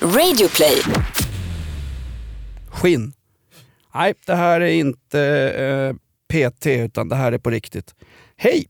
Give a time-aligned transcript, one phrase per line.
[0.00, 0.82] Radioplay.
[2.68, 3.12] Skinn.
[3.94, 5.96] Nej, det här är inte eh,
[6.28, 7.94] PT utan det här är på riktigt.
[8.36, 8.66] Hej!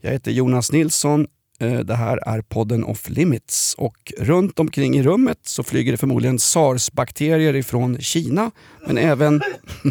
[0.00, 1.26] Jag heter Jonas Nilsson.
[1.60, 5.98] Eh, det här är podden Off Limits och runt omkring i rummet så flyger det
[5.98, 8.50] förmodligen sars-bakterier ifrån Kina
[8.86, 9.42] men även,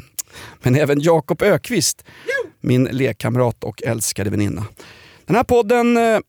[0.61, 2.05] men även Jakob Ökvist,
[2.61, 4.65] min lekkamrat och älskade väninna.
[5.25, 6.19] Den här podden eh,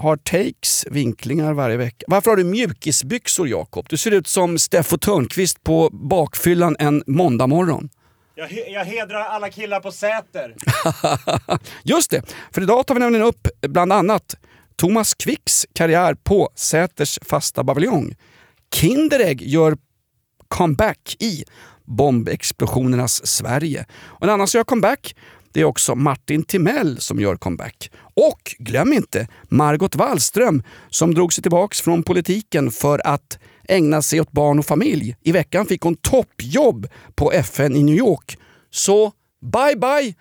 [0.00, 2.04] har takes, vinklingar varje vecka.
[2.08, 3.86] Varför har du mjukisbyxor Jakob?
[3.88, 7.88] Du ser ut som Steffo Törnqvist på bakfyllan en måndagmorgon.
[8.34, 10.54] Jag, jag hedrar alla killar på Säter.
[11.82, 14.36] Just det, för idag tar vi nämligen upp bland annat
[14.76, 18.16] Thomas Quicks karriär på Säters fasta paviljong.
[18.74, 19.76] Kinderägg gör
[20.48, 21.44] comeback i
[21.84, 23.86] bombexplosionernas Sverige.
[24.04, 25.14] Och en annan som gör comeback
[25.52, 27.90] det är också Martin Timell som gör comeback.
[28.14, 34.20] Och glöm inte Margot Wallström som drog sig tillbaks från politiken för att ägna sig
[34.20, 35.16] åt barn och familj.
[35.22, 38.38] I veckan fick hon toppjobb på FN i New York.
[38.70, 39.12] Så
[39.52, 40.14] bye bye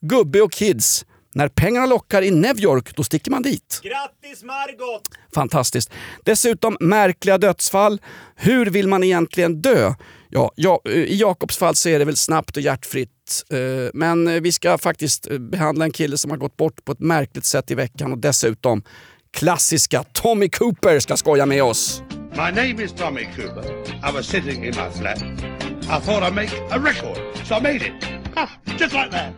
[0.00, 1.04] gubbe och kids.
[1.34, 3.80] När pengarna lockar i New York, då sticker man dit.
[3.82, 5.02] Grattis Margot!
[5.34, 5.90] Fantastiskt.
[6.24, 8.00] Dessutom märkliga dödsfall.
[8.36, 9.94] Hur vill man egentligen dö?
[10.28, 13.10] Ja, ja, I Jakobs fall så är det väl snabbt och hjärtfritt.
[13.50, 16.92] Eh, Men eh, vi ska faktiskt eh, behandla en kille som har gått bort på
[16.92, 18.82] ett märkligt sätt i veckan och dessutom
[19.30, 22.02] klassiska Tommy Cooper ska skoja med oss.
[22.30, 23.64] My name is Tommy Cooper.
[24.10, 25.22] I was sitting in my flat.
[25.22, 27.92] I thought I'd make a record, so I made it.
[28.34, 29.32] Ha, just like that.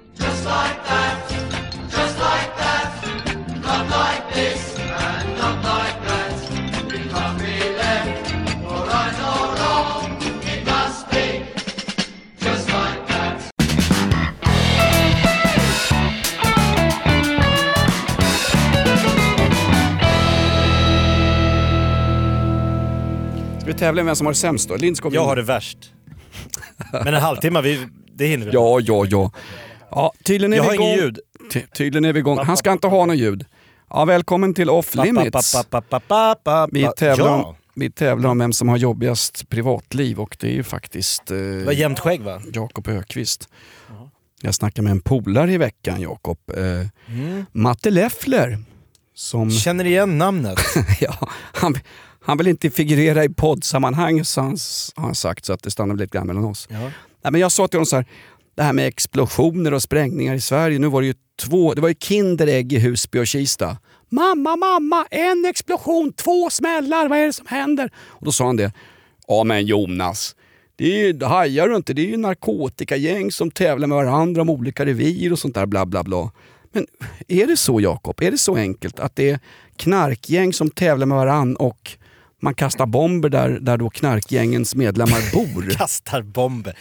[23.64, 24.76] Ska vi tävla om vem som har det sämst då?
[24.76, 25.78] Lindskog Jag har det värst.
[26.92, 28.52] Men en halvtimme, vi, det hinner vi.
[28.52, 29.30] Ja, ja, ja.
[29.90, 30.86] ja tydligen är Jag vi har igång.
[30.86, 31.18] ingen ljud.
[31.52, 32.38] Ty- Tydligen är vi igång.
[32.38, 33.44] Han ska inte ha något ljud.
[33.90, 35.54] Ja, välkommen till Off Limits.
[36.72, 40.62] Vi tävlar, om, vi tävlar om vem som har jobbigast privatliv och det är ju
[40.62, 42.40] faktiskt eh, Det var jämnt skägg va?
[42.52, 43.48] Jakob Ökvist.
[44.40, 46.38] Jag snackade med en polare i veckan, Jakob.
[46.56, 46.86] Eh,
[47.52, 48.58] Matte Leffler.
[49.14, 50.58] Som, Känner igen namnet.
[51.00, 51.74] ja, han,
[52.24, 54.56] han vill inte figurera i poddsammanhang så han,
[54.96, 56.66] har han sagt, så att det stannar lite grann mellan oss.
[56.70, 56.80] Ja.
[57.22, 58.06] Nej, men jag sa till honom så här,
[58.54, 61.88] det här med explosioner och sprängningar i Sverige, nu var det ju två, det var
[61.88, 63.76] ju Kinderägg i Husby och Kista.
[64.08, 67.90] Mamma, mamma, en explosion, två smällar, vad är det som händer?
[67.96, 68.72] Och då sa han det,
[69.26, 70.36] ja men Jonas,
[70.76, 74.50] det är ju, hajar du inte, det är ju narkotikagäng som tävlar med varandra om
[74.50, 76.30] olika revir och sånt där bla bla bla.
[76.72, 76.86] Men
[77.28, 78.22] är det så Jakob?
[78.22, 79.38] Är det så enkelt att det är
[79.76, 81.96] knarkgäng som tävlar med varandra och
[82.44, 85.70] man kastar bomber där, där då knarkgängens medlemmar bor?
[85.70, 86.76] Kastar bomber.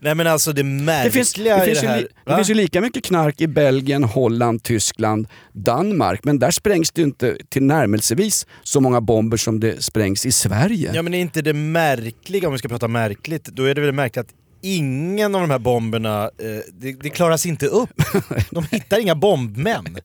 [0.00, 2.00] Nej men alltså det Det märkliga finns, det, finns det ju här...
[2.00, 6.24] li, det finns ju lika mycket knark i Belgien, Holland, Tyskland, Danmark.
[6.24, 10.32] Men där sprängs det ju inte till närmelsevis så många bomber som det sprängs i
[10.32, 10.90] Sverige.
[10.94, 13.92] Ja men är inte det märkliga, om vi ska prata märkligt, då är det väl
[13.92, 18.02] märkligt att ingen av de här bomberna, eh, det, det klaras inte upp.
[18.50, 19.98] De hittar inga bombmän.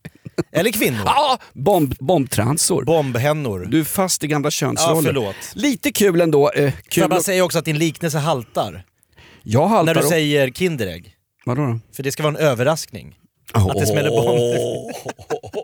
[0.52, 1.02] Eller kvinnor.
[1.06, 2.84] Ah, bomb, bombtransor.
[2.84, 3.66] Bombhennor.
[3.70, 5.02] Du är fast i gamla Ja könsroller.
[5.08, 5.34] förlåt.
[5.54, 6.50] Lite kul ändå.
[6.50, 8.84] Eh, kul jag bara säga också att din liknelse haltar.
[9.42, 11.10] jag haltar När du upp- säger Kinderägg.
[11.46, 11.78] Vadå då?
[11.96, 13.14] För det ska vara en överraskning.
[13.52, 14.94] Att det smäller bomber.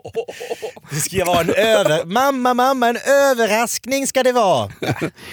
[0.91, 2.05] Det ska vara en över...
[2.05, 4.71] Mamma, mamma, en överraskning ska det vara!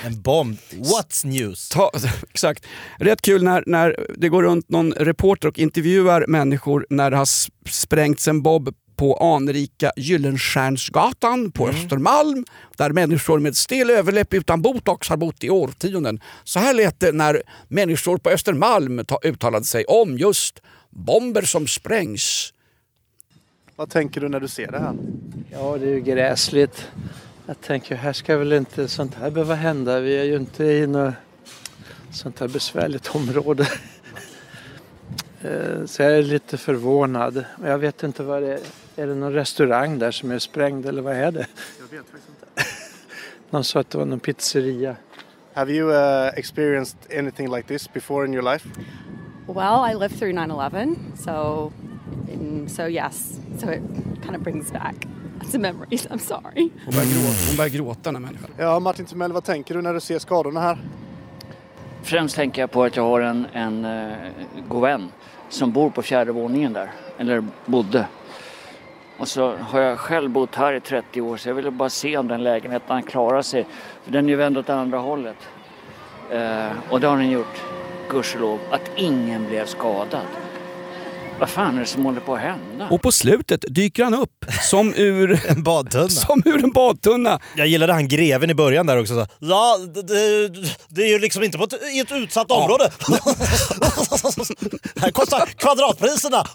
[0.04, 0.58] En bomb.
[0.70, 1.68] What's news?
[1.68, 1.90] Ta,
[2.30, 2.66] exakt.
[2.98, 7.28] Rätt kul när, när det går runt någon reporter och intervjuar människor när det har
[7.70, 12.44] sprängts en bob på anrika Gyllenstiernsgatan på Östermalm
[12.76, 16.20] där människor med stel överläpp utan botox har bott i årtionden.
[16.44, 21.66] Så här lät det när människor på Östermalm ta, uttalade sig om just bomber som
[21.66, 22.52] sprängs.
[23.78, 24.96] Vad tänker du när du ser det här?
[25.50, 26.92] Ja, det är ju gräsligt.
[27.46, 30.00] Jag tänker, här ska väl inte sånt här behöva hända.
[30.00, 31.14] Vi är ju inte i något
[32.10, 33.66] sånt här besvärligt område.
[35.42, 37.44] Eh, Så jag är lite förvånad.
[37.64, 38.60] Jag vet inte vad det är.
[38.96, 41.46] Är det någon restaurang där som är sprängd eller vad är det?
[41.80, 42.62] Jag vet faktiskt inte.
[43.50, 44.96] Någon sa att det var någon pizzeria.
[45.54, 48.68] Have you uh, experienced anything like this before in your life?
[49.46, 51.72] Well, I lived through 9/11, so
[52.32, 53.82] and so yes, so it
[54.22, 54.94] kind of brings back
[55.50, 56.06] some memories.
[56.06, 56.70] I'm sorry.
[56.84, 58.50] Hon börjar gråta, hon börjar gråta den här människan.
[58.56, 60.78] Ja, Martin Timell, vad tänker du när du ser skadorna här?
[62.02, 64.16] Främst tänker jag på att jag har en, en eh,
[64.68, 65.08] god vän
[65.48, 68.06] som bor på fjärde våningen där, eller bodde.
[69.18, 72.16] Och så har jag själv bott här i 30 år så jag ville bara se
[72.16, 73.66] om den lägenheten klarar sig.
[74.02, 75.36] För den är ju vänd åt andra hållet.
[76.30, 77.62] Eh, och det har den gjort,
[78.10, 78.58] gudskelov.
[78.70, 80.26] Att ingen blev skadad.
[81.40, 82.88] Vad fan är det som håller på att hända?
[82.90, 86.08] Och på slutet dyker han upp som ur, En badtunna.
[86.08, 87.40] som ur en badtunna.
[87.56, 89.14] Jag gillade han greven i början där också.
[89.14, 90.02] Så, ja, det,
[90.88, 92.90] det, är ju liksom inte på ett, i ett utsatt område.
[95.00, 96.46] här kostar kvadratpriserna.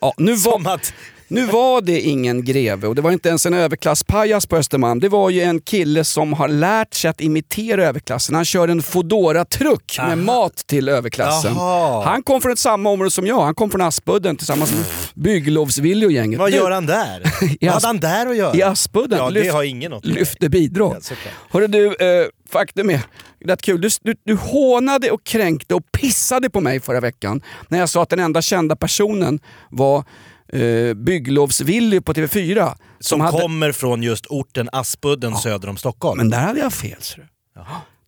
[0.00, 0.94] Ja, nu, Som var, att...
[1.34, 5.00] nu var det ingen greve och det var inte ens en överklasspajas på Östermalm.
[5.00, 8.34] Det var ju en kille som har lärt sig att imitera överklassen.
[8.34, 11.52] Han kör en foodora truck med mat till överklassen.
[11.54, 12.04] Jaha.
[12.04, 13.40] Han kom från ett samma område som jag.
[13.40, 14.84] Han kom från Aspudden tillsammans med
[15.14, 16.38] Bygglovsvilly och gänget.
[16.40, 17.22] Vad gör han där?
[17.60, 18.56] Vad hade han där att göra?
[18.56, 19.18] I Aspudden.
[19.18, 20.14] Ja, det Lyft- har ingen något med.
[20.14, 20.96] lyfter bidrag.
[21.10, 21.16] Ja.
[21.50, 23.00] Hörru du, eh, faktum är,
[23.44, 27.78] rätt kul, du, du, du hånade och kränkte och pissade på mig förra veckan när
[27.78, 29.40] jag sa att den enda kända personen
[29.70, 30.04] var
[30.52, 32.64] eh, Bygglovsvilly på TV4.
[32.66, 36.18] Som, Som hade, kommer från just orten Aspudden söder om Stockholm.
[36.18, 36.98] Men där hade jag fel.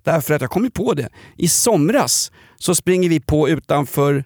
[0.05, 1.09] Därför att jag kom ju på det.
[1.37, 4.25] I somras så springer vi på utanför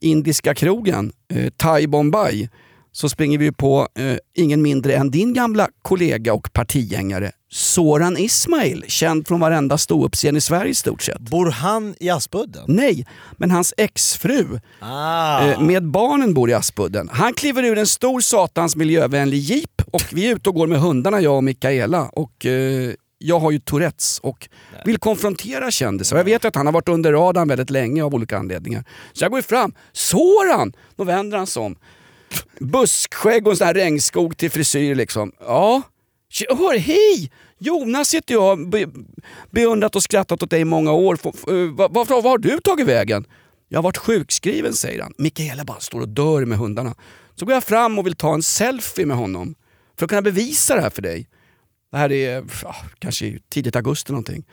[0.00, 2.48] indiska krogen, eh, Thai Bombay,
[2.92, 8.84] så springer vi på eh, ingen mindre än din gamla kollega och partigängare Soran Ismail,
[8.88, 11.18] känd från varenda ståuppscen i Sverige i stort sett.
[11.20, 12.64] Bor han i Aspudden?
[12.68, 13.06] Nej,
[13.36, 15.48] men hans exfru Ah.
[15.48, 17.08] eh, med barnen bor i Aspudden.
[17.12, 20.80] Han kliver ur en stor satans miljövänlig jeep och vi är ute och går med
[20.80, 22.08] hundarna jag och Mikaela.
[22.12, 24.48] Och, eh, jag har ju Tourettes och
[24.84, 26.16] vill konfrontera kändisar.
[26.16, 28.84] Jag vet att han har varit under radarn väldigt länge av olika anledningar.
[29.12, 29.72] Så jag går fram.
[29.92, 30.72] Såran!
[30.96, 31.76] Då vänder han sig om.
[32.60, 35.32] Buskskägg och en sån här regnskog till frisyr liksom.
[35.40, 35.82] Ja.
[36.48, 37.30] Hör, hej!
[37.58, 38.68] Jonas heter jag.
[38.70, 38.86] Be,
[39.50, 41.14] beundrat och skrattat åt dig i många år.
[41.14, 43.24] F- f- eh, har du tagit vägen?
[43.68, 45.12] Jag har varit sjukskriven säger han.
[45.18, 46.94] Mikaela bara står och dör med hundarna.
[47.34, 49.54] Så går jag fram och vill ta en selfie med honom.
[49.98, 51.28] För att kunna bevisa det här för dig.
[51.92, 54.44] Det här är ja, kanske i tidigt augusti någonting.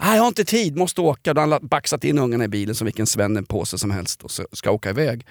[0.00, 1.34] Nej, jag har inte tid, måste åka.
[1.34, 4.46] Då har han baxat in ungarna i bilen som vilken svennepåse som helst och så
[4.52, 5.26] ska åka iväg.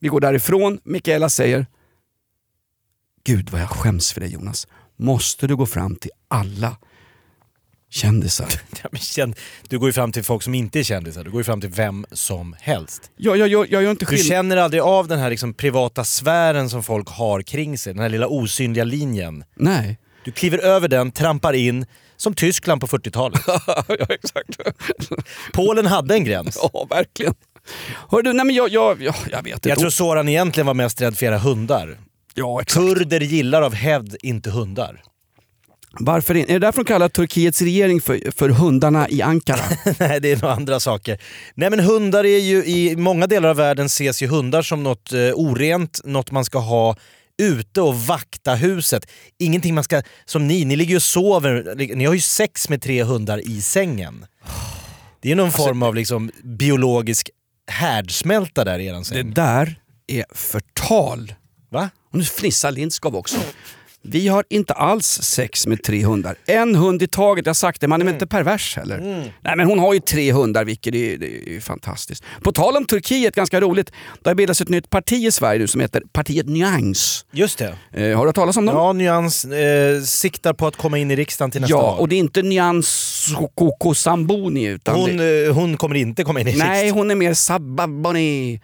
[0.00, 0.80] Vi går därifrån.
[0.84, 1.66] Mikaela säger
[3.24, 4.66] Gud vad jag skäms för dig Jonas.
[4.96, 6.76] Måste du gå fram till alla
[7.90, 8.60] kändisar?
[9.16, 9.28] Ja,
[9.68, 11.70] du går ju fram till folk som inte är kändisar, du går ju fram till
[11.70, 13.10] vem som helst.
[13.16, 16.70] Jag, jag, jag, jag gör inte Du känner aldrig av den här liksom privata sfären
[16.70, 19.44] som folk har kring sig, den här lilla osynliga linjen.
[19.54, 19.98] Nej.
[20.24, 21.86] Du kliver över den, trampar in,
[22.16, 23.40] som Tyskland på 40-talet.
[23.46, 24.78] ja, exakt.
[25.52, 26.58] Polen hade en gräns.
[26.62, 27.34] Ja, verkligen.
[28.10, 29.68] Hör du, nej men jag, jag, jag, jag vet inte.
[29.68, 31.98] Jag tror Soran egentligen var mest rädd för era hundar.
[32.34, 32.86] Ja, exakt.
[32.86, 35.02] Kurder gillar av hävd inte hundar.
[36.00, 36.44] Varför in?
[36.48, 39.60] Är det därför de kallar Turkiets regering för, för hundarna i Ankara?
[39.98, 41.18] Nej, det är nog andra saker.
[41.54, 45.12] Nej men hundar är ju, i många delar av världen ses ju hundar som något
[45.12, 46.96] eh, orent, något man ska ha
[47.42, 49.06] ute och vakta huset.
[49.38, 52.82] Ingenting man ska, som ni, ni ligger ju och sover, ni har ju sex med
[52.82, 54.24] tre hundar i sängen.
[55.20, 57.30] Det är någon form av liksom biologisk
[57.68, 59.30] härdsmälta där i eran Det säng.
[59.34, 61.34] där är förtal.
[61.70, 61.90] Va?
[62.10, 63.38] Och nu fnissar Lindskov också.
[64.10, 66.34] Vi har inte alls sex med tre hundar.
[66.46, 68.98] En hund i taget, jag har sagt det, man är väl inte pervers heller.
[69.40, 72.24] Nej men hon har ju tre hundar Vicky, det, är- det är fantastiskt.
[72.42, 73.92] På tal om Turkiet, ganska roligt.
[74.22, 77.24] Det har bildats ett nytt parti i Sverige nu som heter partiet Nyans.
[77.32, 77.74] Just det.
[77.92, 78.76] Eh, har du hört talas om dem?
[78.76, 82.00] Ja, Nyans eh, siktar på att komma in i riksdagen till nästa Ja, val.
[82.00, 83.26] och det är inte Nyans
[83.56, 86.94] Koko Samboni utan Hon, det, eh, hon kommer inte komma in i Nej, riksdagen.
[86.94, 88.54] hon är mer Sababoni.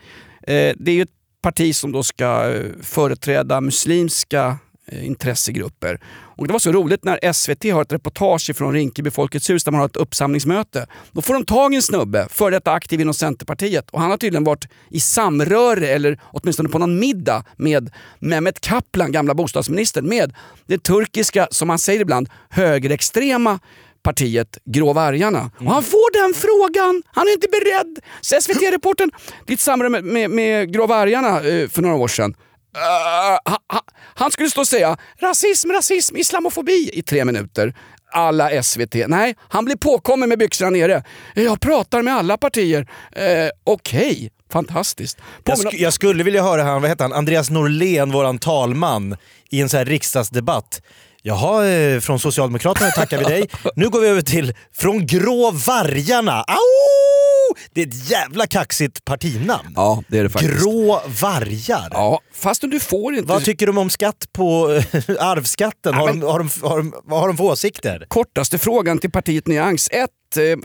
[0.43, 1.09] Eh, det är ju ett
[1.43, 4.59] parti som då ska eh, företräda muslimska
[4.93, 6.01] intressegrupper.
[6.37, 9.73] Och det var så roligt när SVT har ett reportage från Rinkeby Folkets hus där
[9.73, 10.87] man har ett uppsamlingsmöte.
[11.13, 13.91] Då får de tag i en snubbe, före detta aktiv inom Centerpartiet.
[13.91, 19.13] Och han har tydligen varit i samröre, eller åtminstone på någon middag, med Mehmet Kaplan,
[19.13, 20.35] gamla bostadsministern, med
[20.67, 23.59] det turkiska, som man säger ibland, högerextrema
[24.03, 25.51] partiet Grå vargarna.
[25.59, 27.03] Och han får den frågan!
[27.07, 27.99] Han är inte beredd!
[28.21, 29.11] Så SVT-reportern,
[29.47, 32.35] ditt samröre med, med, med Grå vargarna eh, för några år sedan.
[32.77, 33.81] Uh, ha, ha,
[34.15, 37.75] han skulle stå och säga rasism, rasism, islamofobi i tre minuter.
[38.13, 38.95] Alla SVT.
[39.09, 41.03] Nej, han blir påkommen med byxorna nere.
[41.35, 42.81] Jag pratar med alla partier.
[42.81, 45.19] Uh, Okej, fantastiskt.
[45.45, 49.17] Jag, sk- jag skulle vilja höra han, vad heter han, Andreas Norlén, våran talman,
[49.51, 50.83] i en sån här riksdagsdebatt.
[51.23, 53.49] Jaha, eh, från Socialdemokraterna tackar vi dig.
[53.77, 56.41] Nu går vi över till Från Grå Vargarna.
[56.43, 57.14] Au!
[57.73, 59.73] Det är ett jävla kaxigt partinamn.
[59.77, 60.63] Ja, det är det faktiskt.
[60.63, 61.89] Grå Vargar.
[61.91, 63.29] Ja, fastän du får inte...
[63.29, 64.83] Vad tycker de om skatt på eh,
[65.19, 65.95] arvsskatten?
[65.95, 68.07] Har, de, har, de, har, de, vad har de för åsikter?
[68.09, 69.89] Kortaste frågan till partiet Nyans.
[69.93, 70.11] 1.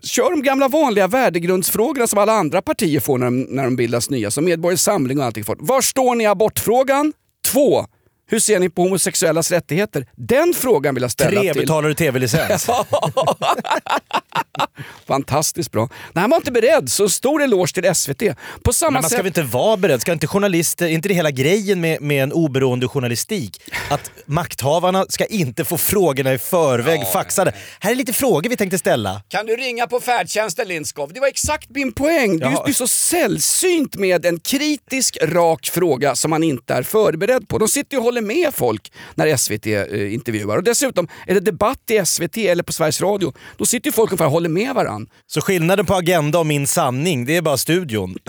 [0.03, 4.09] Kör de gamla vanliga värdegrundsfrågorna som alla andra partier får när de, när de bildas
[4.09, 5.43] nya, som Medborgerlig Samling och allting.
[5.47, 7.13] Var står ni i abortfrågan?
[7.45, 7.85] 2.
[8.31, 10.05] Hur ser ni på homosexuellas rättigheter?
[10.15, 11.61] Den frågan vill jag ställa Tre till...
[11.61, 12.69] betalar du tv-licens.
[15.07, 15.89] Fantastiskt bra.
[16.13, 18.23] När han var inte beredd, så stor eloge till SVT.
[18.63, 19.19] På samma Men man ska sätt...
[19.19, 20.01] väl inte vara beredd?
[20.01, 23.61] Ska inte journalister, är inte det hela grejen med, med en oberoende journalistik?
[23.89, 27.53] Att makthavarna ska inte få frågorna i förväg faxade.
[27.79, 29.21] Här är lite frågor vi tänkte ställa.
[29.27, 31.13] Kan du ringa på färdtjänsten Lindskov?
[31.13, 32.37] Det var exakt min poäng.
[32.37, 32.63] Du, Jaha.
[32.65, 37.57] du är så sällsynt med en kritisk, rak fråga som man inte är förberedd på.
[37.57, 40.57] De sitter ju och håller med folk när SVT eh, intervjuar.
[40.57, 44.11] Och dessutom, är det debatt i SVT eller på Sveriges Radio, då sitter ju folk
[44.11, 45.07] ungefär och håller med varann.
[45.27, 48.17] Så skillnaden på Agenda och Min sanning, det är bara studion.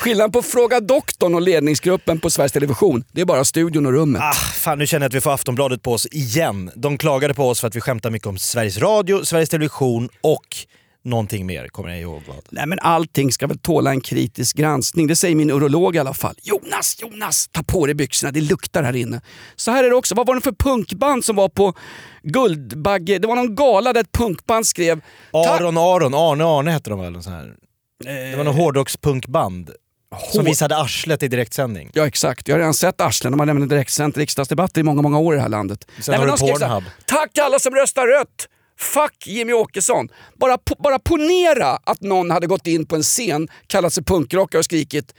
[0.00, 4.22] Skillnaden på Fråga doktorn och ledningsgruppen på Sveriges Television, det är bara studion och rummet.
[4.22, 6.70] Ah, fan, nu känner jag att vi får Aftonbladet på oss igen.
[6.74, 10.56] De klagade på oss för att vi skämtar mycket om Sveriges Radio, Sveriges Television och
[11.04, 12.36] någonting mer, kommer jag ihåg vad.
[12.50, 16.14] Nej men allting ska väl tåla en kritisk granskning, det säger min urolog i alla
[16.14, 16.34] fall.
[16.42, 19.20] Jonas, Jonas, ta på dig byxorna, det luktar här inne.
[19.56, 21.74] Så här är det också, vad var det för punkband som var på
[22.22, 23.18] Guldbagge?
[23.18, 25.00] Det var någon gala där ett punkband skrev...
[25.32, 27.22] "Tack- Aron Aron, Arne Arne hette de väl?
[27.22, 27.54] Sån här.
[28.04, 29.70] Det var någon hårdrockspunkband
[30.32, 31.90] som visade arslet i direktsändning.
[31.94, 33.30] Ja exakt, jag har redan sett arslen.
[33.32, 35.86] De har nämligen direktsänt riksdagsdebatter i många, många år i det här landet.
[36.00, 36.84] Sen har men du så Pornhub.
[37.06, 38.48] Tack alla som röstar rött!
[38.80, 40.08] Fuck Jimmy Åkesson!
[40.34, 44.58] Bara, po- bara ponera att någon hade gått in på en scen, kallat sig punkrockare
[44.58, 45.14] och skrikit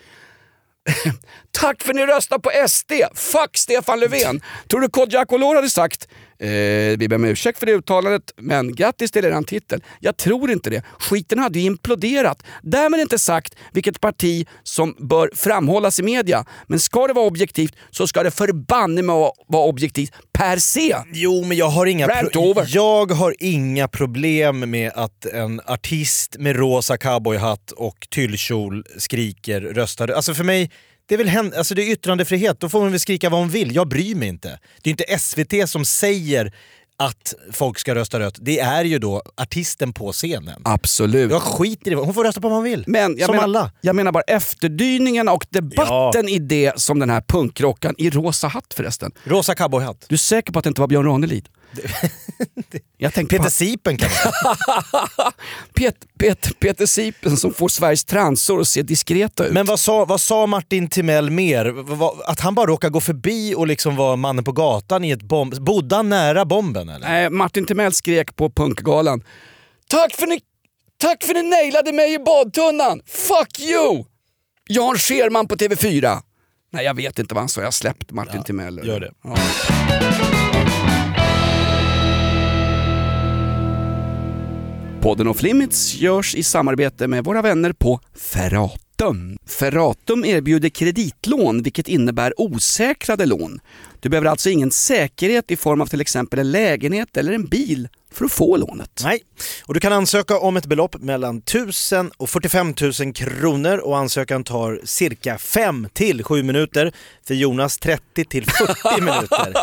[1.51, 2.91] Tack för ni röstar på SD!
[3.15, 4.41] Fuck Stefan Löfven!
[4.67, 6.07] Tror du Kodjo hade sagt
[6.39, 6.47] eh,
[6.97, 9.83] vi ber om ursäkt för det uttalandet, men grattis till eran titel.
[9.99, 10.83] Jag tror inte det.
[10.99, 12.43] Skiten hade ju imploderat.
[12.61, 16.45] Därmed inte sagt vilket parti som bör framhållas i media.
[16.67, 20.95] Men ska det vara objektivt så ska det förbanne med att vara objektivt per se.
[21.13, 22.07] Jo, men jag har, inga
[22.67, 30.07] jag har inga problem med att en artist med rosa cowboyhatt och tyllkjol skriker röstar.
[30.07, 30.71] Alltså för mig,
[31.11, 33.49] det är väl hän- alltså det är yttrandefrihet, då får man väl skrika vad hon
[33.49, 33.75] vill.
[33.75, 34.59] Jag bryr mig inte.
[34.81, 36.53] Det är inte SVT som säger
[36.97, 38.37] att folk ska rösta rött.
[38.41, 40.61] Det är ju då artisten på scenen.
[40.65, 41.31] Absolut.
[41.31, 42.83] Jag skiter i det, hon får rösta på vad hon vill.
[42.87, 43.71] Men jag som menar, alla.
[43.81, 48.73] jag menar bara efterdyningarna och debatten i det som den här punkrockan i rosa hatt
[48.73, 49.11] förresten.
[49.23, 50.05] Rosa cowboyhatt.
[50.09, 51.49] Du är säker på att det inte var Björn Ranelid?
[52.97, 54.09] Jag tänkte Peter på Sipen kan
[55.73, 59.53] Pet, Pet, Peter Sipen som får Sveriges transor att se diskreta ut.
[59.53, 61.75] Men vad sa, vad sa Martin Timell mer?
[62.25, 65.61] Att han bara råkar gå förbi och liksom var mannen på gatan i ett bomb...
[65.63, 67.09] Bodde han nära bomben eller?
[67.09, 69.23] Nej, Martin Timell skrek på punkgalan.
[69.89, 70.41] Tack för ni,
[70.97, 73.01] tack för ni nailade mig i badtunnan!
[73.05, 74.03] Fuck you!
[74.67, 76.21] Jan Scherman på TV4.
[76.73, 77.61] Nej, jag vet inte vad han sa.
[77.61, 78.87] Jag har släppt Martin Timell.
[78.87, 79.11] gör det.
[79.23, 80.30] Ja.
[85.01, 89.37] Podden Off Limits görs i samarbete med våra vänner på Ferratum.
[89.45, 93.59] Ferratum erbjuder kreditlån vilket innebär osäkrade lån.
[94.01, 97.87] Du behöver alltså ingen säkerhet i form av till exempel en lägenhet eller en bil
[98.13, 99.01] för att få lånet.
[99.03, 99.19] Nej,
[99.65, 104.43] och du kan ansöka om ett belopp mellan 1000 och 45 000 kronor och ansökan
[104.43, 106.91] tar cirka 5 till 7 minuter.
[107.27, 109.53] För Jonas 30 till 40 minuter.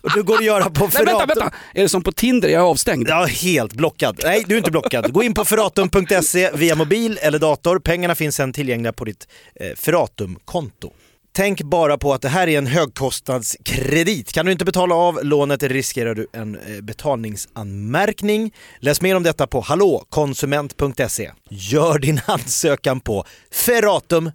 [0.00, 1.28] Och du går att göra på Nej, vänta, Ferratum.
[1.28, 1.56] vänta!
[1.74, 2.48] Är det som på Tinder?
[2.48, 3.08] Jag är avstängd.
[3.08, 4.20] Ja, helt blockad.
[4.24, 5.12] Nej, du är inte blockad.
[5.12, 7.78] Gå in på ferratum.se via mobil eller dator.
[7.78, 10.92] Pengarna finns sedan tillgängliga på ditt eh, Ferratum-konto.
[11.36, 14.32] Tänk bara på att det här är en högkostnadskredit.
[14.32, 18.54] Kan du inte betala av lånet riskerar du en eh, betalningsanmärkning.
[18.80, 21.30] Läs mer om detta på hallåkonsument.se.
[21.50, 24.34] Gör din ansökan på ferratum.se.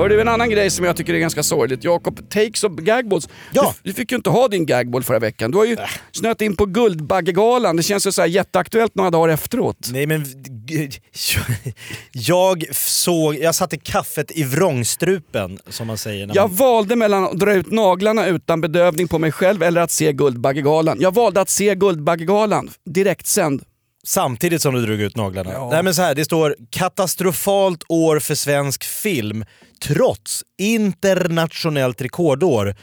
[0.00, 1.84] Hör du en annan grej som jag tycker är ganska sorgligt.
[1.84, 3.28] Jakob, takes of gagballs.
[3.52, 3.74] Ja.
[3.82, 5.50] Du, du fick ju inte ha din gagball förra veckan.
[5.50, 5.76] Du har ju
[6.12, 7.76] snöat in på Guldbaggegalan.
[7.76, 9.88] Det känns ju så här jätteaktuellt några dagar efteråt.
[9.92, 10.26] Nej men
[12.12, 16.26] jag såg, jag satte kaffet i vrångstrupen som man säger.
[16.26, 19.80] När Jag man, valde mellan att dra ut naglarna utan bedövning på mig själv eller
[19.80, 20.98] att se Guldbaggegalan.
[21.00, 23.62] Jag valde att se Guldbaggegalan direktsänd.
[24.06, 25.50] Samtidigt som du drog ut naglarna.
[25.70, 29.44] Nej men så här, det står katastrofalt år för svensk film
[29.82, 32.74] trots internationellt rekordår.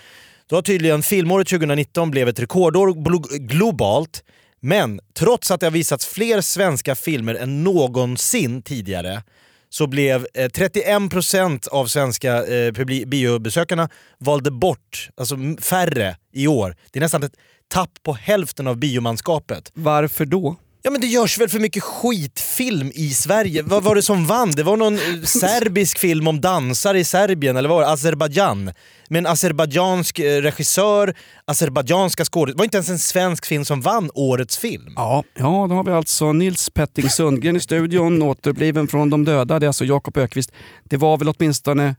[0.50, 4.24] Då har tydligen filmåret 2019 blev ett rekordår glo- globalt.
[4.60, 9.24] Men trots att det har visats fler svenska filmer än någonsin tidigare
[9.70, 12.72] så blev eh, 31% av svenska eh,
[13.08, 16.76] biobesökarna valde bort, alltså färre i år.
[16.92, 17.36] Det är nästan ett
[17.68, 19.72] tapp på hälften av biomanskapet.
[19.74, 20.56] Varför då?
[20.88, 23.62] Ja men det görs väl för mycket skitfilm i Sverige?
[23.64, 24.52] Vad var det som vann?
[24.52, 27.92] Det var någon eh, serbisk film om dansare i Serbien, eller vad var det?
[27.92, 28.72] Azerbajdzjan.
[29.10, 31.16] Med en azerbajdzjansk eh, regissör,
[31.46, 32.54] azerbajdzjanska skådespelare.
[32.54, 34.94] Det var inte ens en svensk film som vann årets film.
[34.96, 39.60] Ja, ja, då har vi alltså Nils Petting Sundgren i studion, återbliven från de döda.
[39.60, 40.52] Det är alltså Jakob Ökvist.
[40.84, 41.96] Det var väl åtminstone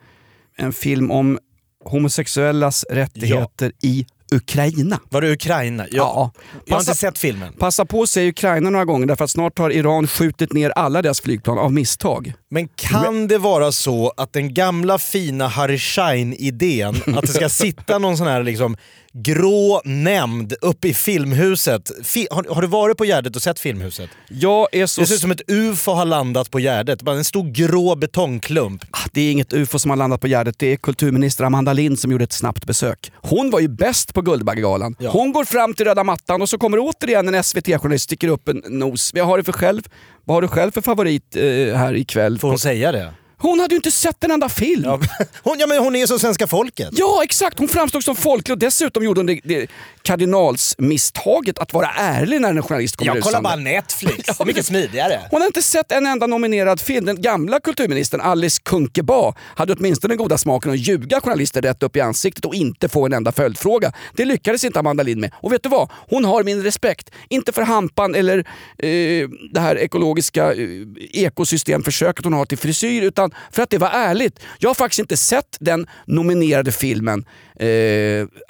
[0.56, 1.38] en film om
[1.84, 5.00] homosexuellas rättigheter i Ukraina.
[5.08, 5.82] Var det Ukraina?
[5.90, 6.32] Jag, Ja.
[6.64, 7.52] jag har Passa- inte sett filmen.
[7.52, 11.02] Passa på att säga Ukraina några gånger därför att snart har Iran skjutit ner alla
[11.02, 12.32] deras flygplan av misstag.
[12.50, 17.98] Men kan det vara så att den gamla fina Harry Schein-idén, att det ska sitta
[17.98, 18.76] någon sån här liksom
[19.12, 21.90] grå nämnd uppe i Filmhuset.
[22.04, 24.10] Fi har, har du varit på Gärdet och sett Filmhuset?
[24.28, 25.00] Jag är så...
[25.00, 27.02] Det ser ut som ett UFO har landat på Gärdet.
[27.02, 28.84] Bara en stor grå betongklump.
[28.90, 31.98] Ah, Det är inget ufo som har landat på Gärdet, det är kulturminister Amanda Lind
[31.98, 33.12] som gjorde ett snabbt besök.
[33.16, 34.96] Hon var ju bäst på Guldbaggegalan.
[34.98, 35.10] Ja.
[35.10, 38.62] Hon går fram till röda mattan och så kommer återigen en SVT-journalist sticker upp en
[38.68, 39.14] nos.
[39.14, 39.82] Vad har du för själv?
[40.24, 41.42] Vad har du själv för favorit eh,
[41.76, 42.38] här ikväll?
[42.38, 43.12] Får hon säga det?
[43.38, 44.82] Hon hade ju inte sett en enda film.
[44.84, 45.00] Ja,
[45.42, 46.88] hon, ja men hon är som svenska folket.
[46.92, 47.58] Ja, exakt.
[47.58, 49.70] Hon framstod som folklig och dessutom gjorde hon det, det
[50.02, 55.20] kardinalsmisstaget att vara ärlig när en journalist kommer Jag kollar bara Netflix, är mycket smidigare.
[55.30, 57.04] Hon har inte sett en enda nominerad film.
[57.04, 61.96] Den gamla kulturministern Alice Kunkeba hade åtminstone den goda smaken att ljuga journalister rätt upp
[61.96, 63.92] i ansiktet och inte få en enda följdfråga.
[64.16, 65.32] Det lyckades inte Amanda Lind med.
[65.34, 65.90] Och vet du vad?
[66.08, 67.10] Hon har min respekt.
[67.28, 70.68] Inte för hampan eller eh, det här ekologiska eh,
[71.12, 74.40] ekosystemförsöket hon har till frisyr utan för att det var ärligt.
[74.58, 77.24] Jag har faktiskt inte sett den nominerade filmen
[77.60, 77.68] eh,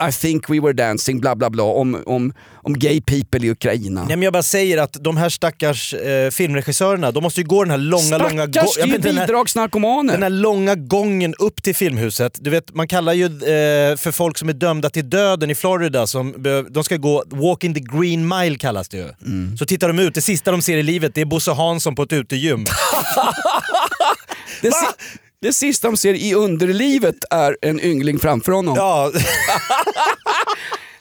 [0.09, 4.05] I think we were dancing bla bla bla om, om, om gay people i Ukraina.
[4.05, 7.65] Nej, men jag bara säger att de här stackars eh, filmregissörerna, de måste ju gå
[7.65, 8.47] den här långa, långa...
[8.47, 10.13] Stackars, men den här- bidragsnarkomaner.
[10.13, 12.39] Den här långa gången upp till Filmhuset.
[12.41, 16.07] Du vet, man kallar ju eh, för folk som är dömda till döden i Florida,
[16.07, 16.35] som
[16.71, 19.09] de ska gå walking the green mile kallas det ju.
[19.27, 19.57] Mm.
[19.57, 22.03] Så tittar de ut, det sista de ser i livet det är Bosse Hansson på
[22.03, 22.65] ett utegym.
[24.63, 28.75] Det, si- det sista de ser i underlivet är en yngling framför honom.
[28.77, 29.13] Ja.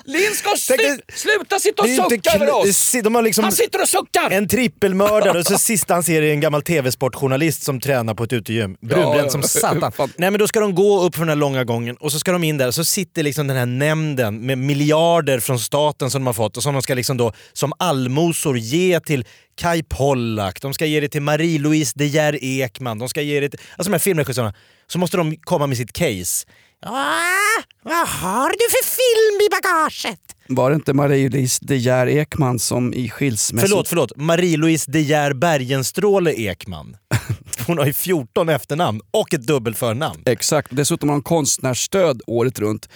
[0.08, 2.96] Linn ska slu- sluta sitta och sucka över oss!
[3.04, 4.30] De har liksom Han sitter och suckar!
[4.32, 8.34] en trippelmördare och så sista han ser är en gammal tv-sportjournalist som tränar på ett
[8.34, 8.78] utegym.
[8.82, 9.92] Brunbränd Ja, som satan.
[10.18, 12.32] Nej men då ska de gå upp för den här långa gången och så ska
[12.32, 16.26] de in där så sitter liksom den här nämnden med miljarder från staten som de
[16.28, 19.26] har fått och som de ska liksom då som allmosor ge till
[19.62, 23.50] Kai Pollak, de ska ge det till Marie-Louise De Geer Ekman, de ska ge det
[23.50, 23.60] till...
[23.78, 24.54] Alltså de här filmregissörerna.
[24.88, 26.48] Så måste de komma med sitt case.
[26.86, 30.20] Ah, vad har du för film i bagaget?
[30.48, 33.70] Var det inte Marie-Louise De Geer Ekman som i skilsmässan...
[33.70, 34.12] Förlåt, förlåt.
[34.16, 36.98] Marie-Louise De Geer Bergenstråle Ekman.
[37.68, 40.24] Hon har ju 14 efternamn och ett dubbelförnamn.
[40.26, 42.90] Exakt, dessutom har hon konstnärsstöd året runt.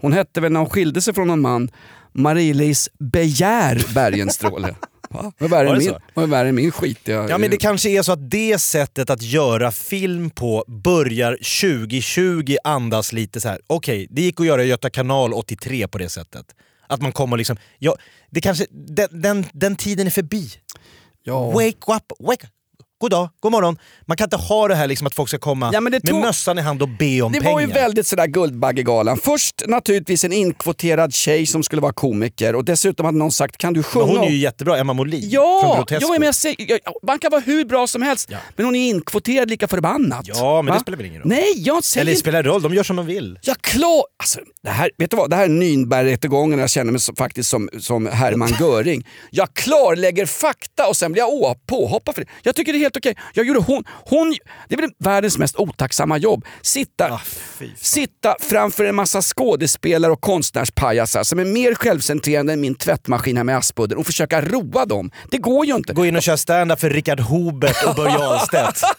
[0.00, 1.70] Hon hette väl när hon skilde sig från en man
[2.12, 4.74] Marie-Louise Begär Bergenstråle.
[5.38, 7.26] Vad värre Var än min, vad värre min skitiga...
[7.28, 12.56] Ja men det kanske är så att det sättet att göra film på börjar 2020
[12.64, 13.60] andas lite så här.
[13.66, 16.46] okej det gick att göra Göta kanal 83 på det sättet.
[16.86, 17.96] Att man kommer liksom, ja,
[18.30, 20.50] det kanske, den, den, den tiden är förbi.
[21.22, 21.50] Ja.
[21.50, 22.48] Wake up, wake
[23.00, 23.78] God dag, god morgon.
[24.06, 26.20] Man kan inte ha det här liksom att folk ska komma Ja, det med tog-
[26.20, 27.52] mössan i hand och be om Det pengar.
[27.52, 29.16] var ju väldigt sådär Guldbaggegalan.
[29.18, 33.72] Först naturligtvis en inkvoterad tjej som skulle vara komiker och dessutom hade någon sagt kan
[33.74, 34.06] du sjunga?
[34.06, 36.06] men hon är ju om-" jättebra, Emma Molin från Ja, Grotesco.
[36.12, 38.88] ja men jag säger, ja, man kan vara hur bra som helst men hon är
[38.88, 40.20] inkvoterad lika förbannat.
[40.24, 40.74] Ja, men Va?
[40.74, 41.28] det spelar väl ingen roll?
[41.28, 43.38] Nej, jag säger Eller det spelar roll, de gör som de vill.
[43.42, 44.04] Ja, klar.
[44.18, 45.30] Alltså, det här, vet du vad?
[45.30, 49.06] Det här är Nürnbergrättegången jag känner mig som, faktiskt som, som Hermann Göring.
[49.30, 52.28] Jag klarlägger fakta och sen blir jag påhoppad för det.
[52.42, 53.16] Jag tycker det helt okej.
[53.34, 54.34] Jag gjorde hon, hon,
[54.68, 56.44] det är väl världens mest otacksamma jobb.
[56.62, 57.20] Sitta,
[57.76, 63.44] sitta framför en massa skådespelare och konstnärspajasar som är mer självcentrerande än min tvättmaskin här
[63.44, 65.10] med Aspudden och försöka roa dem.
[65.30, 65.92] Det går ju inte.
[65.92, 68.80] Gå in och kör stand för Richard Hobert och Börje Ahlstedt.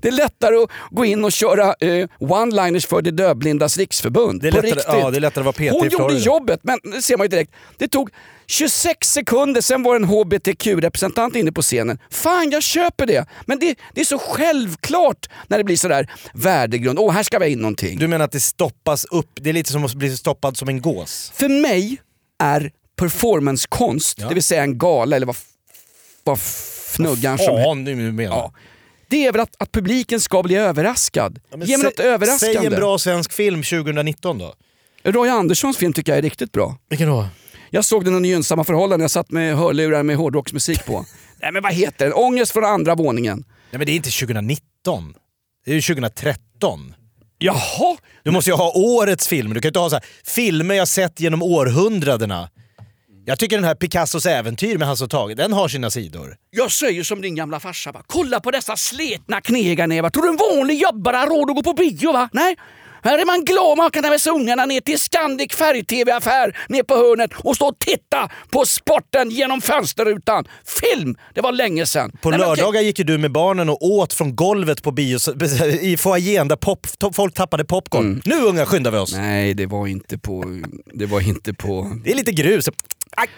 [0.00, 4.42] Det är lättare att gå in och köra eh, one-liners för de dövblindas riksförbund.
[4.42, 4.84] Det är på lättare- riktigt.
[4.88, 7.28] ja, det är lättare att vara PT Hon gjorde jobbet, men det ser man ju
[7.28, 7.52] direkt.
[7.78, 8.10] Det tog
[8.52, 11.98] 26 sekunder, sen var en HBTQ-representant inne på scenen.
[12.10, 13.26] Fan, jag köper det!
[13.46, 16.98] Men det, det är så självklart när det blir sådär värdegrund.
[16.98, 17.98] Åh, här ska vi ha in någonting.
[17.98, 20.80] Du menar att det stoppas upp, det är lite som att bli stoppad som en
[20.80, 21.32] gås?
[21.34, 22.00] För mig
[22.38, 25.36] är performancekonst, det vill säga en gala eller vad,
[26.24, 28.36] vad fnuggan som Fan, du menar.
[28.36, 28.52] Ja.
[29.08, 31.40] Det är väl att, att publiken ska bli överraskad.
[31.50, 32.58] men Ge mig något överraskande.
[32.58, 34.54] Säg en bra svensk film 2019 då.
[35.04, 36.76] Roy Anderssons film tycker jag är riktigt bra.
[36.88, 37.28] Vilken då?
[37.74, 41.04] Jag såg den under gynnsamma förhållanden, jag satt med hörlurar med hårdrocksmusik på.
[41.42, 42.14] Nej men vad heter den?
[42.14, 43.44] Ångest från andra våningen.
[43.48, 45.14] Nej men det är inte 2019.
[45.64, 46.94] Det är ju 2013.
[47.38, 47.96] Jaha?
[48.22, 49.54] Du måste ju ha årets filmer.
[49.54, 52.48] Du kan ju inte ha så här, filmer jag sett genom århundradena.
[53.24, 56.36] Jag tycker den här Picassos äventyr med Hasse och Tage, den har sina sidor.
[56.50, 58.02] Jag säger som din gamla farsa va.
[58.06, 60.10] Kolla på dessa sletna knegarnävar.
[60.10, 62.28] Tror du en vanlig jobbare har råd att gå på bio va?
[62.32, 62.56] Nej.
[63.04, 63.44] Här är man
[64.02, 68.66] ta med ungarna ner till Scandic färg-tv-affär ner på hörnet och stå och titta på
[68.66, 70.44] sporten genom fönsterrutan.
[70.80, 71.16] Film!
[71.34, 72.12] Det var länge sedan.
[72.20, 75.18] På Nej, lördagar gick ju du med barnen och åt från golvet på bio,
[75.80, 78.22] i foajén där pop, folk tappade popcorn.
[78.24, 79.12] Nu unga skyndar vi oss!
[79.12, 79.26] Mm.
[79.26, 80.44] Nej, det var inte på...
[80.94, 82.00] Det var inte på...
[82.04, 82.68] Det är lite grus.
[83.16, 83.28] Aj.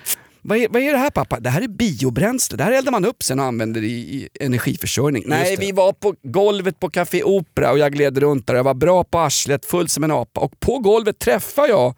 [0.47, 1.41] Vad är, vad är det här pappa?
[1.41, 2.57] Det här är biobränsle.
[2.57, 5.25] Det här eldar man upp sen och använder i, i energiförsörjning.
[5.27, 8.55] Nej, vi var på golvet på Café Opera och jag gled runt där.
[8.55, 10.41] Jag var bra på arslet, full som en apa.
[10.41, 11.95] Och på golvet träffade jag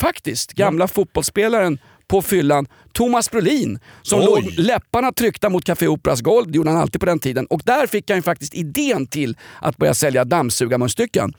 [0.00, 4.26] faktiskt gamla fotbollsspelaren på fyllan, Thomas Brolin, som Oj.
[4.26, 6.50] låg läpparna tryckta mot Café Operas golv.
[6.50, 7.46] Det gjorde han alltid på den tiden.
[7.46, 11.34] Och där fick han ju faktiskt idén till att börja sälja dammsugarmunstycken.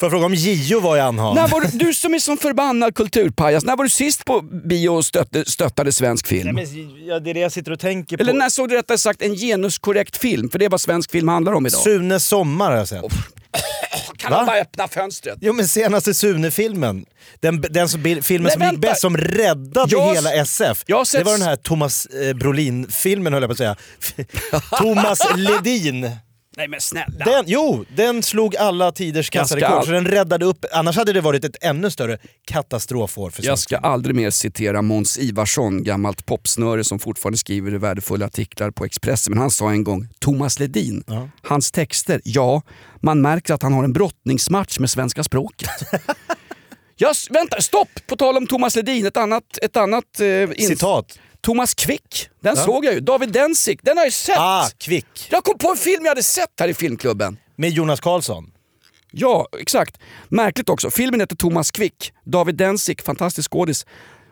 [0.00, 1.00] Får jag fråga om Gio var i
[1.46, 5.04] var du, du som är som förbannad kulturpajas, när var du sist på bio och
[5.04, 6.54] stötte, stöttade svensk film?
[6.54, 8.20] Nej, men, ja, det är det jag sitter och tänker på.
[8.22, 10.50] Eller när såg du rättare sagt en genuskorrekt film?
[10.50, 11.80] För det är vad svensk film handlar om idag.
[11.80, 13.04] Sunes sommar har jag sett.
[14.18, 14.36] kan Va?
[14.36, 15.38] man bara öppna fönstret?
[15.40, 17.04] Jo men senaste Sune-filmen.
[17.40, 20.82] Den, den som, filmen Nej, som gick bäst, som räddade Jag- hela SF.
[20.86, 23.76] jag sett- Det var den här Thomas eh, Brolin-filmen höll jag på att säga.
[24.78, 26.10] Thomas Ledin.
[26.58, 27.24] Nej men snälla.
[27.24, 29.78] Den, jo, den slog alla tiders Jag ska kassarekord.
[29.78, 33.58] all- Så den räddade upp, annars hade det varit ett ännu större katastrofår för Jag
[33.58, 39.30] ska aldrig mer citera Måns Ivarsson, gammalt popsnöre som fortfarande skriver värdefulla artiklar på Expressen.
[39.32, 41.04] Men han sa en gång, Thomas Ledin,
[41.42, 42.62] hans texter, ja,
[43.00, 45.68] man märker att han har en brottningsmatch med svenska språket.
[47.00, 47.88] Jag, s- vänta, stopp!
[48.06, 49.44] På tal om Thomas Ledin, ett annat...
[49.62, 51.18] Ett annat eh, ins- Citat.
[51.48, 52.64] Thomas Quick, den Ja.
[52.64, 53.00] såg jag ju.
[53.00, 54.38] David Densik, den har jag ju sett!
[54.38, 55.06] Ah, Kvick.
[55.30, 57.38] Jag kom på en film jag hade sett här i filmklubben.
[57.56, 58.50] Med Jonas Karlsson.
[59.12, 59.98] Ja, exakt.
[60.28, 60.90] Märkligt också.
[60.90, 62.12] Filmen heter Thomas Quick.
[62.24, 63.86] David Densik, fantastisk skådis,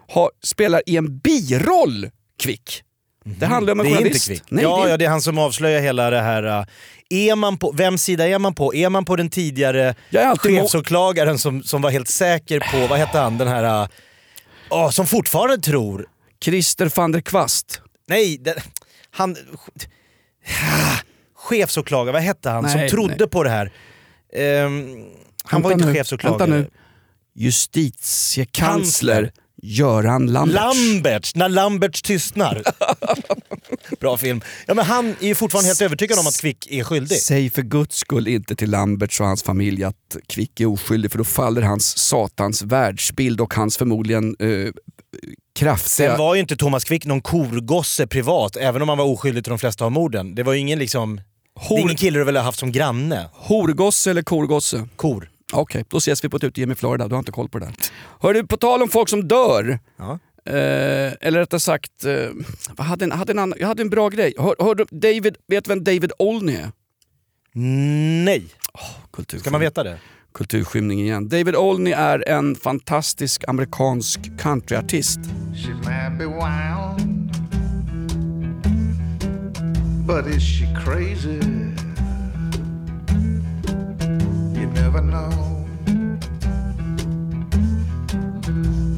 [0.09, 2.11] har, spelar i en biroll
[2.43, 2.83] Quick.
[3.25, 4.45] Det handlar om en Det är inte journalist.
[4.49, 6.47] Nej, ja, det är- ja, det är han som avslöjar hela det här.
[6.61, 6.67] uh,
[7.11, 8.75] Är man på, vems sida är man på?
[8.75, 9.95] Är man på den tidigare
[10.39, 13.83] chefsåklagaren som, som var helt säker på, vad hette han, den här...
[13.83, 13.89] uh,
[14.71, 16.07] åh, som fortfarande tror...
[16.45, 17.81] Christer van der Kvast.
[18.09, 18.55] Nej, den,
[19.11, 19.37] han...
[21.35, 22.65] Chefsåklagare, vad hette han?
[22.65, 23.29] Nej, som trodde nej.
[23.29, 23.73] på det här.
[24.33, 25.05] Ehm,
[25.45, 26.51] han var inte nu, chefsåklagare.
[26.51, 26.71] Nu.
[27.35, 30.55] Justitiekansler Göran Lambertz.
[30.55, 32.63] Lamberts, när Lamberts tystnar.
[34.01, 34.41] Bra film.
[34.67, 37.19] Ja, men han är ju fortfarande helt övertygad om att Kvick är skyldig.
[37.19, 41.19] Säg för guds skull inte till Lambertz och hans familj att Kvick är oskyldig för
[41.19, 44.73] då faller hans satans världsbild och hans förmodligen eh,
[45.57, 46.09] kraftiga...
[46.11, 49.51] Sen var ju inte Thomas Quick någon korgosse privat, även om han var oskyldig till
[49.51, 50.35] de flesta av morden.
[50.35, 51.21] Det var ju ingen liksom...
[51.69, 53.29] Det är ingen kille du väl har haft som granne?
[53.33, 54.89] Horgosse eller korgosse?
[54.97, 55.31] Kor.
[55.53, 57.09] Okej, då ses vi på ett utegym i Florida.
[57.09, 57.73] Du har inte koll på det.
[58.21, 59.79] Hör du, på tal om folk som dör.
[59.97, 60.19] Ja.
[60.47, 62.13] Eh, eller rättare sagt, eh,
[62.77, 64.35] vad hade en, hade en annan, jag hade en bra grej.
[64.39, 66.71] Hör, hörde, David, vet du vem David Olney är?
[68.25, 68.45] Nej.
[69.13, 69.99] Kulturskym- Ska man veta det?
[70.37, 71.29] Kulturskymning igen.
[71.29, 75.21] David Olney är en fantastisk amerikansk countryartist.
[75.55, 77.01] She might be wild,
[80.07, 81.41] but is she crazy?
[84.55, 85.67] You never know.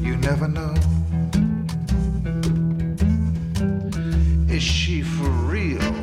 [0.03, 0.75] You never know.
[4.55, 5.93] Is she for real?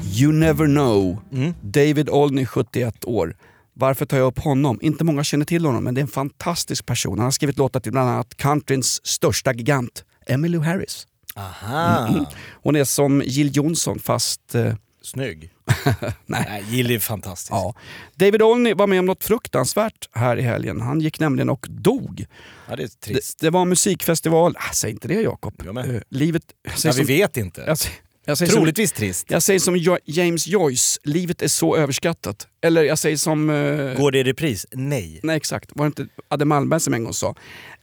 [0.00, 1.22] You never know.
[1.32, 1.54] Mm.
[1.62, 3.34] David Olney, 71 år.
[3.74, 4.78] Varför tar jag upp honom?
[4.82, 7.18] Inte många känner till honom, men det är en fantastisk person.
[7.18, 11.06] Han har skrivit låtar till bland annat countryns största gigant, Emmylou Harris.
[11.36, 12.06] Aha.
[12.08, 12.24] Mm.
[12.62, 14.54] Hon är som Jill Johnson fast...
[14.54, 15.50] Eh, Snygg.
[16.26, 16.46] nej.
[16.48, 17.52] Nej, Jill är fantastisk.
[17.52, 17.74] Ja.
[18.14, 20.80] David Olney var med om något fruktansvärt här i helgen.
[20.80, 22.26] Han gick nämligen och dog.
[22.68, 23.38] Ja, det är Det, trist.
[23.40, 24.56] det var en musikfestival.
[24.58, 25.66] Ah, säg inte det Jakob.
[25.78, 26.42] Eh, livet...
[26.62, 27.76] Jag Ja, säger vi som, vet inte.
[28.24, 29.26] Jag, säger- säger som, Troligtvis trist.
[29.30, 32.48] jag säger som Jo- James Joyce, livet är så överskattat.
[32.62, 33.50] Eller jag säger som...
[33.50, 34.66] eh, Går det i repris?
[34.72, 35.20] Nej.
[35.22, 37.34] Nej exakt, var det inte Adde Malmberg som en gång sa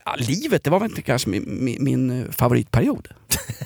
[0.05, 3.07] ja, livet det var väl inte kanske min, min, min eh, favoritperiod.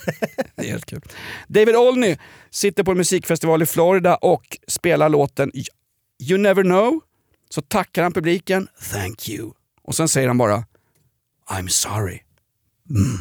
[0.56, 1.02] det är helt kul.
[1.48, 2.18] David Olney
[2.52, 5.52] sitter på en musikfestival i Florida och spelar låten
[6.22, 7.00] You never know.
[7.50, 9.52] Så tackar han publiken, thank you.
[9.84, 10.64] Och sen säger han bara
[11.50, 12.20] I'm sorry.
[12.90, 13.18] Mm.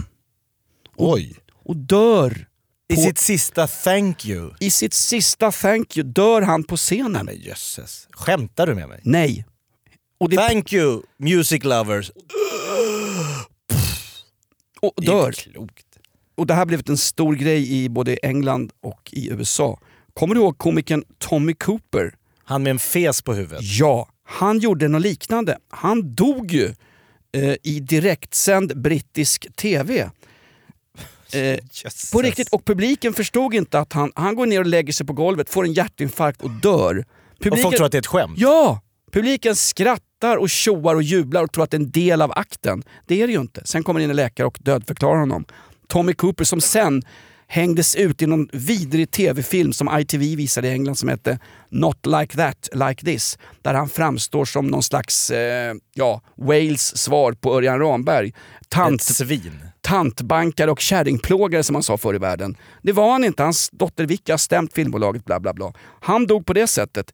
[0.96, 1.34] Oj.
[1.64, 2.46] Och dör.
[2.94, 4.50] I sitt sista thank you.
[4.60, 7.26] I sitt sista thank you dör han på scenen.
[7.26, 8.08] Men jösses.
[8.10, 9.00] Skämtar du med mig?
[9.04, 9.44] Nej.
[10.30, 12.10] Det, Thank you music lovers.
[14.80, 15.26] och Det är dör.
[15.26, 15.86] inte klokt.
[16.34, 19.80] Och det här blev en stor grej i både England och i USA.
[20.14, 22.14] Kommer du ihåg komikern Tommy Cooper?
[22.44, 23.60] Han med en fes på huvudet.
[23.62, 25.58] Ja, han gjorde något liknande.
[25.68, 26.74] Han dog ju
[27.32, 30.10] eh, i direktsänd brittisk TV.
[31.34, 31.58] Eh,
[32.12, 35.12] på riktigt, och publiken förstod inte att han, han går ner och lägger sig på
[35.12, 36.98] golvet, får en hjärtinfarkt och dör.
[36.98, 38.34] Och Publiken, folk tror att det är ett skämt.
[38.36, 38.80] Ja!
[39.12, 42.82] Publiken skrattar och tjoar och jublar och tror att det är en del av akten.
[43.06, 43.62] Det är det ju inte.
[43.64, 45.44] Sen kommer in en läkare och dödförklarar honom.
[45.88, 47.02] Tommy Cooper som sen
[47.46, 52.36] hängdes ut i någon vidrig tv-film som ITV visade i England som hette Not like
[52.36, 53.38] that, like this.
[53.62, 58.32] Där han framstår som någon slags eh, ja, Wales svar på Örjan Ramberg.
[58.68, 59.60] Tant, Ett svin.
[59.84, 62.56] Tantbankare och kärringplågare som han sa förr i världen.
[62.82, 63.42] Det var han inte.
[63.42, 65.72] Hans dotter Vicky har stämt filmbolaget bla bla bla.
[66.00, 67.12] Han dog på det sättet.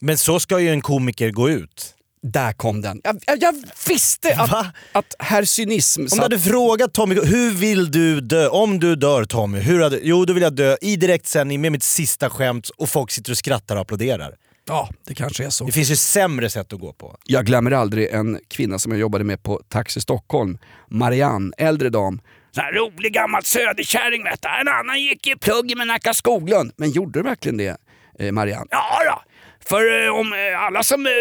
[0.00, 1.94] Men så ska ju en komiker gå ut.
[2.22, 3.00] Där kom den.
[3.04, 3.54] Jag, jag, jag
[3.88, 4.66] visste att, Va?
[4.92, 8.48] att herr cynism Om du hade frågat Tommy, hur vill du dö?
[8.48, 11.82] Om du dör Tommy, hur hade, jo då vill jag dö i direktsändning med mitt
[11.82, 14.34] sista skämt och folk sitter och skrattar och applåderar.
[14.70, 15.64] Ja, det kanske är så.
[15.64, 17.16] Det finns ju sämre sätt att gå på.
[17.24, 20.58] Jag glömmer aldrig en kvinna som jag jobbade med på Taxi Stockholm.
[20.88, 22.20] Marianne, äldre dam.
[22.54, 24.48] Sån här rolig gammal söderkärring vet du.
[24.60, 26.72] En annan gick i plugg med Nacka Skoglund.
[26.76, 27.76] Men gjorde du verkligen det,
[28.18, 28.66] eh, Marianne?
[28.70, 29.22] Ja då.
[29.64, 31.12] För eh, om eh, alla som eh,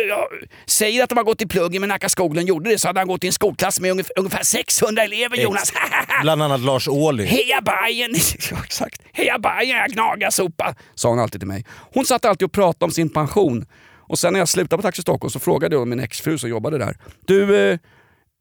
[0.66, 3.08] säger att de har gått i plugg med Nacka Skoglund gjorde det så hade han
[3.08, 5.74] gått i en skolklass med ungefär, ungefär 600 elever Jonas.
[6.22, 7.26] Bland annat Lars Ohly.
[7.26, 8.16] Heja Bajen!
[8.64, 9.02] exakt.
[9.14, 10.76] Heja Bajen, jag gnagarsopa!
[10.96, 11.66] Sa hon alltid till mig.
[11.94, 13.66] Hon satt alltid och pratade om sin pension.
[13.98, 16.78] Och sen när jag slutade på Taxi Stockholm så frågade jag min exfru som jobbade
[16.78, 16.98] där.
[17.26, 17.80] Du, eh,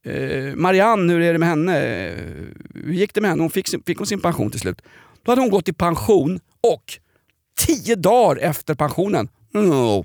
[0.07, 1.73] eh, Marianne, hur är det med henne?
[2.75, 3.43] Hur gick det med henne?
[3.43, 4.83] Hon fick, sin, fick hon sin pension till slut?
[5.23, 6.85] Då hade hon gått i pension och
[7.67, 10.05] tio dagar efter pensionen oh,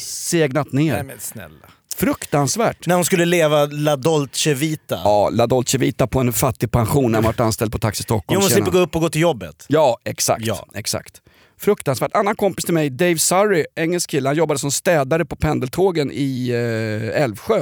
[0.00, 0.94] segnat ner.
[0.94, 1.66] Nej men snälla.
[1.96, 2.86] Fruktansvärt.
[2.86, 5.00] När hon skulle leva La Dolce Vita.
[5.04, 8.34] Ja, La Dolce Vita på en fattig pension när man varit anställd på Taxi Stockholm.
[8.34, 9.66] Jo, hon slipper gå upp och gå till jobbet.
[9.68, 10.46] Ja, exakt.
[10.46, 10.66] Ja.
[10.74, 11.22] exakt.
[11.58, 12.14] Fruktansvärt.
[12.14, 16.48] Annan kompis till mig, Dave Surrey, engelsk kille, han jobbade som städare på pendeltågen i
[16.50, 17.58] eh, Älvsjö.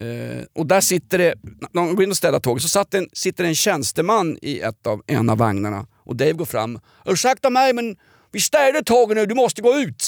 [0.00, 1.34] Eh, och där sitter det,
[1.72, 4.86] när de går in och städar tåget, så satt en, sitter en tjänsteman i ett
[4.86, 5.86] av, en av vagnarna.
[6.04, 6.80] Och Dave går fram.
[7.06, 7.96] Ursäkta mig men
[8.32, 10.07] vi städar tåget nu, du måste gå ut.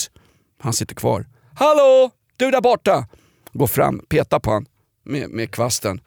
[0.61, 1.27] Han sitter kvar.
[1.55, 3.07] Hallå, du där borta!
[3.53, 4.67] Går fram, petar på han
[5.05, 6.01] med, med kvasten.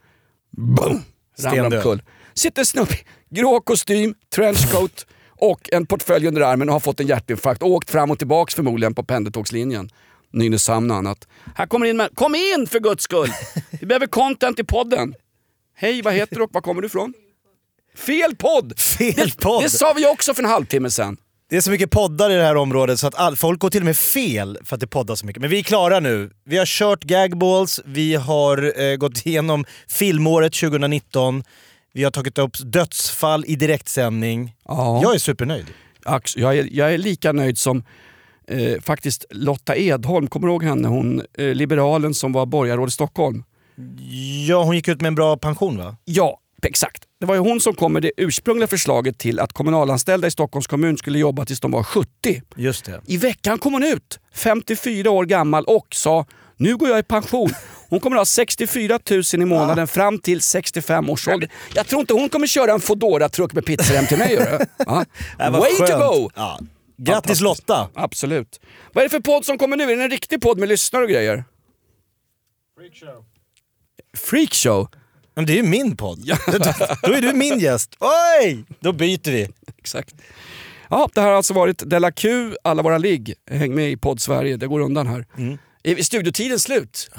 [0.52, 1.02] Boom!
[1.40, 2.02] Ramlar omkull.
[2.34, 7.00] Sitter en snubbe i grå kostym, trenchcoat och en portfölj under armen och har fått
[7.00, 9.90] en hjärtinfarkt och åkt fram och tillbaks förmodligen på pendeltågslinjen.
[10.32, 11.28] Nynäshamn och annat.
[11.56, 13.30] Här kommer in med, Kom in för guds skull!
[13.72, 15.16] Vi behöver content i podden.
[15.76, 17.14] Hej, vad heter du och var kommer du ifrån?
[17.96, 18.80] Fel podd!
[18.80, 19.64] Fel det, podd.
[19.64, 21.18] Det sa vi också för en halvtimme sedan.
[21.54, 23.82] Det är så mycket poddar i det här området så att all, folk går till
[23.82, 25.42] och med fel för att det poddar så mycket.
[25.42, 26.30] Men vi är klara nu.
[26.46, 31.44] Vi har kört gagballs, vi har eh, gått igenom filmåret 2019,
[31.94, 34.56] vi har tagit upp dödsfall i direktsändning.
[34.66, 35.00] Ja.
[35.04, 35.66] Jag är supernöjd.
[36.06, 37.84] Ax- Jag är, jag är lika nöjd som
[38.48, 40.88] eh, faktiskt Lotta Edholm, kommer du ihåg henne?
[40.88, 43.44] Hon eh, liberalen som var borgarråd i Stockholm.
[44.48, 45.96] Ja, hon gick ut med en bra pension va?
[46.06, 47.04] Ja, Exakt.
[47.20, 50.68] Det var ju hon som kom med det ursprungliga förslaget till att kommunalanställda i Stockholms
[50.68, 52.42] kommun skulle jobba tills de var 70.
[52.56, 53.02] Just det.
[53.06, 56.26] I veckan kom hon ut, 54 år gammal och sa
[56.58, 57.50] nu går jag i pension.
[57.90, 61.50] Hon kommer ha 64 000 i månaden fram till 65 års ålder.
[61.74, 64.60] Jag tror inte hon kommer köra en foodora truck med pizzor hem till mig.
[64.86, 65.06] Ja.
[65.38, 66.02] Way to skönt.
[66.02, 66.30] go!
[66.36, 66.60] Ja.
[66.98, 67.90] Grattis Lotta!
[67.94, 68.62] Absolut.
[68.94, 69.84] Vad är det för podd som kommer nu?
[69.92, 71.44] Är det en riktig podd med lyssnare och grejer?
[72.78, 73.26] Freakshow.
[74.18, 74.88] Freakshow?
[75.34, 76.20] Men det är ju min podd.
[77.04, 77.98] Då är du min gäst.
[78.00, 78.66] Oj!
[78.80, 79.50] Då byter vi.
[79.78, 80.16] Exakt.
[80.90, 83.34] Ja, det här har alltså varit Della Q, alla våra ligg.
[83.52, 85.26] Häng med i podd Sverige, det går undan här.
[85.38, 85.58] Mm.
[85.84, 87.12] Är studiotiden slut?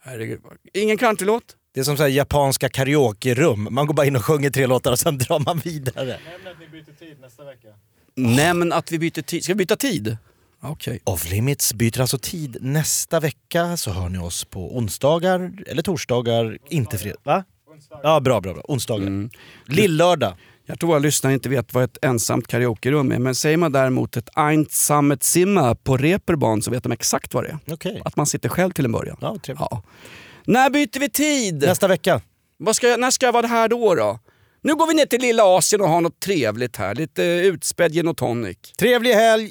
[0.00, 0.40] Herregud.
[0.74, 1.42] Ingen countrylåt?
[1.74, 3.68] Det är som så här japanska karaokerum.
[3.70, 6.06] Man går bara in och sjunger tre låtar och sen drar man vidare.
[6.24, 7.68] Nämn att ni byter tid nästa vecka.
[8.14, 9.44] Nämn att vi byter tid.
[9.44, 10.16] Ska vi byta tid?
[10.60, 11.00] Okej.
[11.04, 16.58] Off Limits byter alltså tid nästa vecka så hör ni oss på onsdagar eller torsdagar,
[16.70, 17.18] inte fredag.
[17.22, 17.44] Va?
[18.02, 18.62] Ja, bra, bra, bra.
[18.68, 19.06] Onsdagar.
[19.06, 19.30] Mm.
[19.66, 20.34] Lill-lördag.
[20.66, 24.16] Jag tror våra lyssnare inte vet vad ett ensamt karaokerum är, men säger man däremot
[24.16, 27.58] ett einsamet Zimmer på Reeperbahn så vet de exakt vad det är.
[27.74, 28.02] Okej.
[28.04, 29.16] Att man sitter själv till en början.
[29.20, 29.66] Ja, trevligt.
[29.70, 29.82] Ja.
[30.44, 31.54] När byter vi tid?
[31.54, 32.20] Nästa vecka.
[32.58, 34.18] Vad ska jag, när ska jag vara här då, då?
[34.62, 36.94] Nu går vi ner till lilla Asien och har något trevligt här.
[36.94, 38.58] Lite utspädd gin och tonic.
[38.78, 39.50] Trevlig helg!